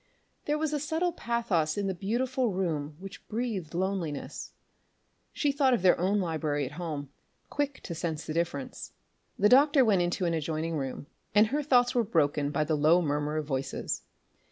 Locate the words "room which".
2.49-3.27